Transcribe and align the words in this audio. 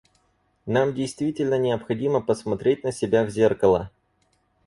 Нам 0.65 0.95
действительно 0.95 1.59
необходимо 1.59 2.21
посмотреть 2.21 2.83
на 2.83 2.91
себя 2.91 3.23
в 3.23 3.29
зеркало. 3.29 3.91